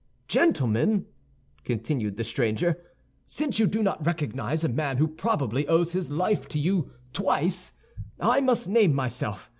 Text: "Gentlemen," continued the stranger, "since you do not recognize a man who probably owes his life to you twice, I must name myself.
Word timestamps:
"Gentlemen," 0.27 1.05
continued 1.63 2.17
the 2.17 2.23
stranger, 2.23 2.81
"since 3.27 3.59
you 3.59 3.67
do 3.67 3.83
not 3.83 4.03
recognize 4.03 4.63
a 4.63 4.67
man 4.67 4.97
who 4.97 5.07
probably 5.07 5.67
owes 5.67 5.91
his 5.91 6.09
life 6.09 6.47
to 6.47 6.57
you 6.57 6.89
twice, 7.13 7.71
I 8.19 8.41
must 8.41 8.67
name 8.67 8.95
myself. 8.95 9.47